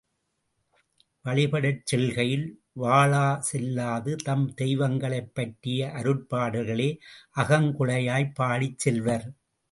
[1.25, 2.45] வழிபடச் செல்கையில்
[2.79, 6.89] வாளாசெல்லாது தம் தெய்வங்களைப் பற்றிய அருட்பாடல்களே
[7.35, 9.27] அகங் குழைய்ப் பாடிச் செல்வர்.